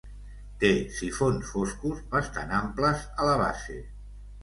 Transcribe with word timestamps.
Té 0.63 0.71
sifons 1.01 1.45
foscos, 1.51 2.01
bastant 2.17 2.57
amples 2.65 3.09
a 3.27 3.33
la 3.33 3.41
base. 3.47 3.83